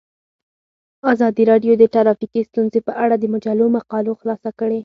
ازادي 1.11 1.43
راډیو 1.51 1.73
د 1.77 1.83
ټرافیکي 1.93 2.41
ستونزې 2.49 2.79
په 2.87 2.93
اړه 3.03 3.15
د 3.19 3.25
مجلو 3.33 3.65
مقالو 3.77 4.11
خلاصه 4.19 4.49
کړې. 4.59 4.79